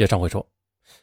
[0.00, 0.46] 接上回说，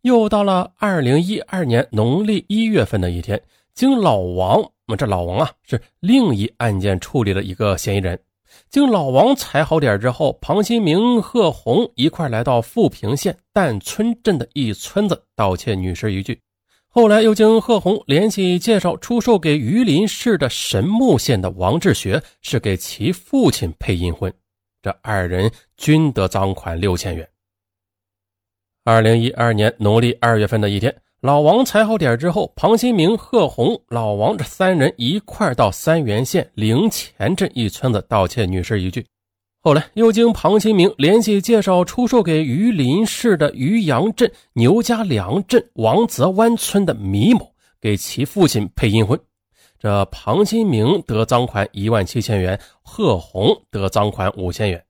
[0.00, 3.40] 又到了二零一二年农历一月份的一天，
[3.72, 8.18] 经老王，我们这老王啊是另一案件处理的一个嫌疑人。
[8.68, 16.40] 经老王踩好点之后，庞新明、贺红一块来到富平县淡村镇的一村子盗窃女尸一具。
[16.88, 24.34] 后来又经贺红联系介绍，出售给榆林市的神木县的王志学，是给其父亲配阴婚。
[24.82, 27.29] 这二人均得赃款六千元。
[28.90, 39.06] 二零一二年农历二月份的一天，老王踩好点之后，庞新明、贺红、老王这三人一块到三原县灵前镇一村子盗窃女尸一具。
[39.60, 49.16] 后来又经庞新明联系介绍，出售给榆林市的榆阳镇牛家梁镇王泽湾村的米某，给其父亲配阴婚。
[49.78, 54.82] 这庞新明得赃款一万七千元，贺红得赃款五千元。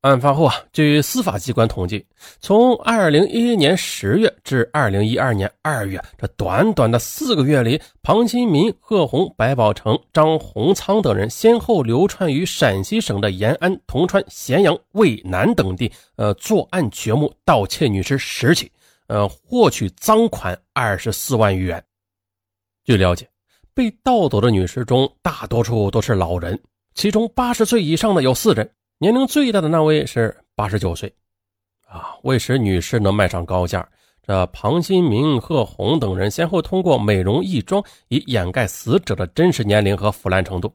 [0.00, 2.06] 案发后啊，据司法机关统计，
[2.40, 18.72] 从二零一一年十月至二零一二年二月，这短短的四个月里，庞新民、贺红、白宝成、张洪仓等人先后流窜于陕西省的延安、铜川、咸阳、渭南等地，呃，作案掘墓、盗窃女尸十起，
[19.08, 21.84] 呃，获取赃款二十四万余元。
[22.86, 23.28] 据了解，
[23.74, 26.58] 被盗走的女尸中，大多数都是老人，
[26.94, 28.70] 其中八十岁以上的有四人。
[29.02, 31.10] 年龄最大的那位是八十九岁，
[31.86, 33.88] 啊，为使女士能卖上高价，
[34.22, 40.70] 这庞新明、贺红等人先后通过美容易装，以掩盖死者的真实年龄和腐烂程度，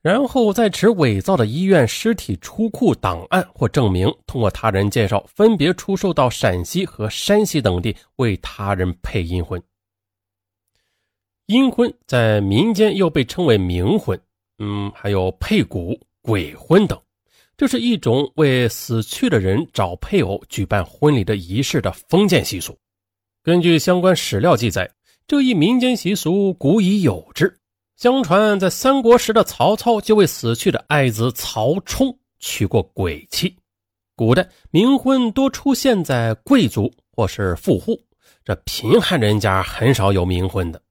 [0.00, 9.62] 然后再持伪造的医院尸体出库档案或证明，通过他人介绍，分别出售到陕西和山西等地，为他人配阴婚。
[11.44, 14.18] 阴婚在民间又被称为冥婚，
[14.60, 16.98] 嗯，还有配骨、鬼婚等。
[17.56, 22.76] 这是一种为死去的人找配偶、举办婚礼的仪式的封建习俗。
[23.42, 24.90] 根据相关史料记载，
[25.26, 27.58] 这一民间习俗古已有之。
[27.96, 33.56] 相传，在三国时的曹操就为死去的爱子曹冲娶过鬼妻。
[34.14, 37.98] 古代冥婚多出现在贵族或是富户，
[38.44, 40.82] 这贫寒人家很少有冥婚的。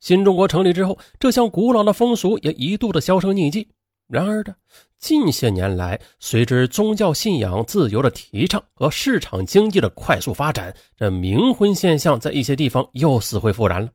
[0.00, 3.68] 新中国成立之后，这项古老的风俗也一度的销声匿迹。
[4.08, 4.54] 然而呢，
[4.98, 13.90] 近些年来，随着宗教信仰自由的提倡和市场经济的快速发展，这冥婚现象在一些地方又死灰复燃了。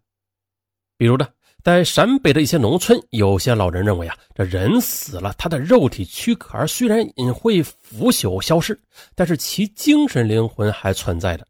[0.98, 1.28] 比如呢，
[1.64, 7.04] 在陕北的一些农村，有些老人认为啊，这人死了，他的肉体躯壳虽然
[7.34, 8.80] 会腐朽消失，
[9.16, 11.48] 但是其精神灵魂还存在的，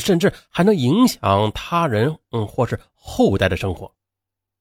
[0.00, 3.92] 甚至还能影响他人，嗯，或是后代的生活。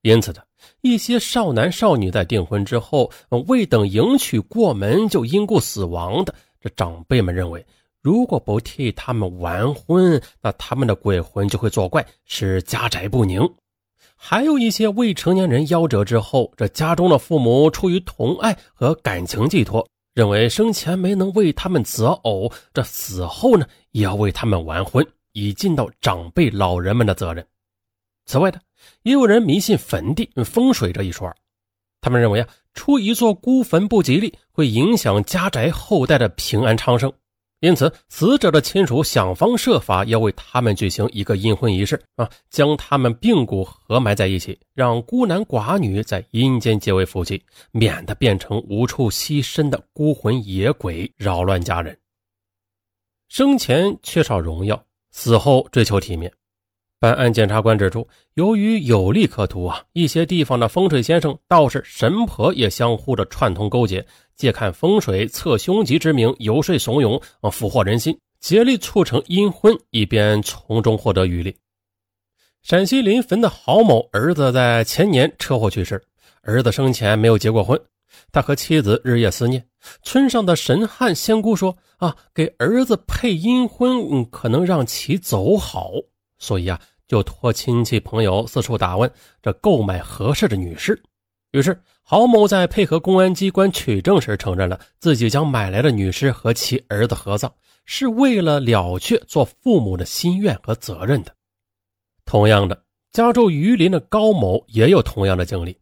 [0.06, 0.46] 因此的
[0.82, 3.12] 一些少男少女在订婚之后，
[3.48, 7.66] 未等迎娶过门就因故死亡的，这长辈们认为，
[8.04, 13.42] 如果不替他们完婚，那他们的鬼魂就会作怪，使家宅不宁。
[14.16, 19.84] 还有一些未成年人夭折之后，这家中的父母出于同爱和感情寄托，
[20.14, 27.44] 认为生前没能为他们择偶，这死后呢，也要为他们完婚，以尽到长辈老人们的责任。
[28.26, 28.62] 此外的。
[29.04, 31.34] 也有人迷信坟地风水这一说，
[32.02, 37.12] 他们认为啊，出一座孤坟不吉利，会影响家宅后代的平安昌盛，
[37.62, 51.98] 因此死者的亲属想方设法要为他们举行一个阴婚仪式啊，将他们并骨合埋在一起，让孤男寡女在阴间结为夫妻，免得变成无处栖身的孤魂野鬼，扰乱家人。
[53.30, 56.32] 生前缺少荣耀，死后追求体面。
[57.06, 64.04] 办案检察官指出，由于有利可图啊，一些地方的风水先生、道士、神婆也相互的串通勾结，
[64.36, 71.56] 借看风水、测凶吉之名游说怂恿，啊，俘获人心，竭力促成阴婚，以便从中获得余利。
[72.64, 76.02] 陕西临汾的郝某儿子在前年车祸去世，
[76.42, 77.80] 儿子生前没有结过婚，
[78.32, 79.64] 他和妻子日夜思念。
[80.02, 85.92] 村上的神汉仙姑说：“啊，给儿子配阴婚，可能让其走好，
[86.40, 89.12] 所以啊。”就托亲戚朋友四处打问，
[89.42, 91.02] 这购买合适的女士。
[91.52, 97.54] 于是郝某在配合公安机关取证时，承认了自己将买来的女尸和其儿子合葬，
[97.86, 101.34] 是为了了却做父母的心愿和责任的。
[102.26, 105.78] 同样的，家住榆林的高某也有同样的经历。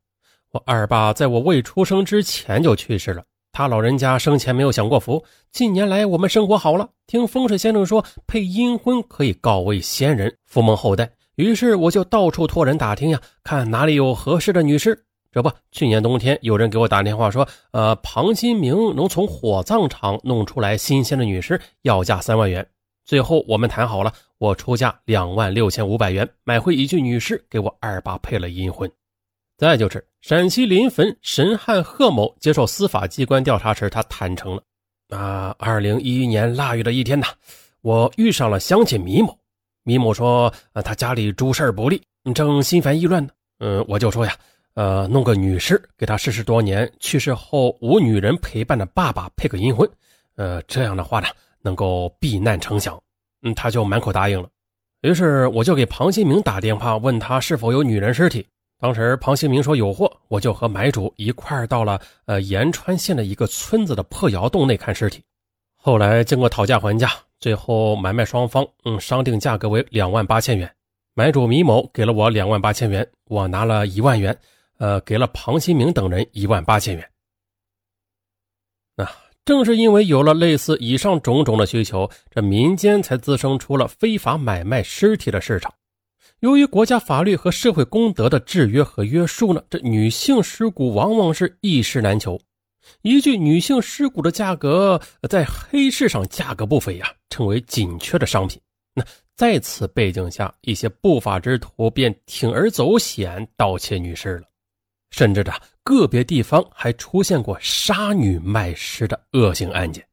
[0.52, 3.24] 我二爸在我未出生之前就去世了。
[3.56, 15.06] 他老人家生前没有享过福，近年来我们生活好了，听风水先生说配阴婚可以告慰先人，福蒙后代，于是我就到处托人打听呀，看哪里有合适的女士。
[15.32, 22.66] 这不，去年冬天有人给我打电话说，呃，庞新明能从火葬场弄出来新鲜的女尸，要价三万元。
[23.06, 28.92] 最后我们谈好了，我出价两万六千五百元买回一具女尸，给我二爸配了阴婚。
[29.64, 34.62] 再就是陕西临汾神汉贺某接受司法机关调查时，他坦诚了：
[35.18, 37.28] 啊，二零一一年腊月的一天呐，
[37.80, 39.34] 我遇上了乡亲米某。
[39.84, 42.02] 米某说，啊，他家里诸事不利，
[42.36, 43.32] 正心烦意乱呢。
[43.60, 44.36] 嗯，我就说呀，
[44.74, 49.90] 呃，弄个女尸给他逝世多年、去世后无女人陪伴的爸爸配个阴婚，
[50.36, 51.28] 呃，这样的话呢。
[51.62, 53.02] 能够避难成祥，
[53.44, 54.50] 嗯，他就满口答应了。
[55.04, 58.46] 于是我就给庞新明打电话，问他是否有女人尸体。
[58.84, 65.24] 当时庞新明说有货，我就和买主一块儿到了呃延川县的一个村子的破窑洞内看尸体。
[65.78, 67.10] 后来经过讨价还价，
[67.40, 70.70] 最后买卖双方嗯商定价格为两万八千元。
[71.14, 74.38] 买主米某给了我两万八千元，我拿了一万元，
[74.80, 77.10] 呃，给了庞新明等人一万八千元。
[78.98, 79.10] 那。
[79.46, 85.74] 正是因为有了类似以上种种的需求，这民间才滋生出了非法买卖尸体的市场。
[86.44, 92.38] 由于国家法律和社会公德的制约和约束呢，这女性尸骨往往是一尸难求。
[93.02, 98.60] 一具女性尸骨的价格在黑市上价格不菲呀，成为紧缺的商品。
[98.94, 99.02] 那
[99.38, 104.44] 在此背景下，一些不法之徒便铤而走险盗窃女尸了。
[105.12, 110.06] 甚至的个别地方还出现过杀女卖尸的恶性案件。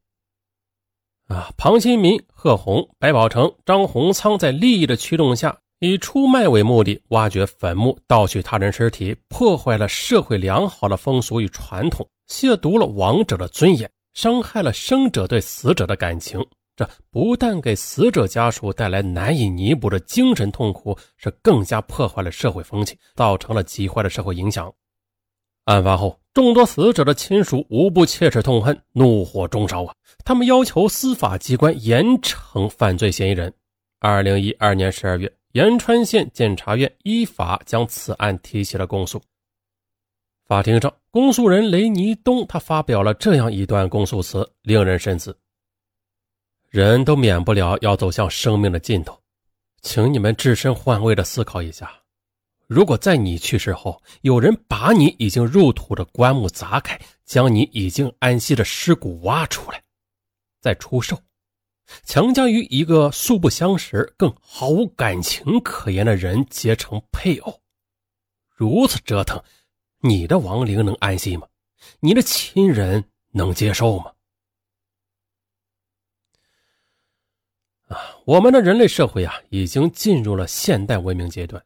[1.27, 16.39] 啊，庞新民、贺红、白宝成、张洪仓在利益的驱动下，以出卖为目的，挖掘坟墓，盗取他人尸体，破坏了社会良好的风俗与传统，亵渎了亡者的尊严，伤害了生者对死者的感情。
[16.75, 24.71] 这不但给死者家属带来难以弥补的精神痛苦，是更加破坏了社会风气，造成了极坏的社会影响。
[25.65, 29.95] 案发后，众多死者的亲属无不切齿痛恨，怒火中烧啊！
[30.23, 33.51] 他们要求司法机关严惩犯罪嫌疑人。
[33.99, 39.21] 二零一二年十二月，延川县检察院依法将此案提起了公诉。
[40.45, 45.37] 法庭上，公诉人雷尼东他发表了这样一段公诉词，令人深思：
[46.69, 49.17] 人都免不了要走向生命的尽头，
[49.81, 51.91] 请你们置身换位的思考一下。
[52.67, 59.81] 如果在你去世后，有人把你已经入土的棺木砸开，将你已经安息的尸骨挖出来，
[60.61, 61.17] 再出售，
[62.03, 67.61] 强加于一个素不相识、更毫无感情可言的人结成配偶，
[68.55, 69.41] 如此折腾，
[70.01, 71.47] 你的亡灵能安息吗？
[71.99, 74.11] 你的亲人能接受吗？
[77.87, 81.61] 啊，我们的人类社会啊，已经进入了现代文明阶段。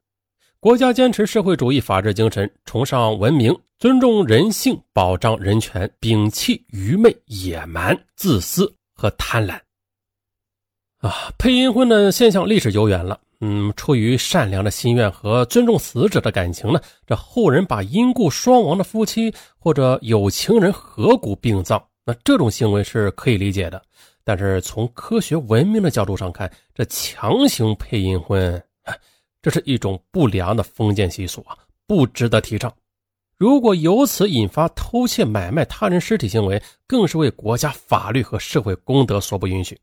[0.60, 9.60] 国家坚持社会主义法治精神，崇尚文明，尊重人性，保障人权，摒弃愚昧、野蛮、自私和贪婪。
[11.06, 13.20] 啊，配阴婚的现象历史悠远了。
[13.40, 23.80] 嗯，出于善良的心愿和尊重死者的感情呢，这后人把因故双亡的夫妻或者有情人合骨并葬，那这种行为是可以理解的。
[24.24, 28.60] 但是从科学文明的角度上看，这强行配阴婚。
[29.44, 31.56] 这是一种不良的封建习俗啊，
[31.86, 32.74] 不值得提倡。
[33.38, 39.78] 如果由此引发偷窃、买卖他人尸体行为，更是为国家法律和社会公德所不允许。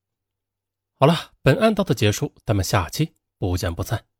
[1.02, 4.11] 好了，本案到此结束，咱们下期不见不散。